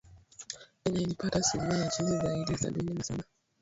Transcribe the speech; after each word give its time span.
Kenya 0.83 1.01
ilipata 1.01 1.39
asilimia 1.39 1.77
ya 1.77 1.87
chini 1.87 2.17
zaidi 2.17 2.51
ya 2.51 2.57
sabini 2.57 2.93
na 2.93 3.03
saba 3.03 3.23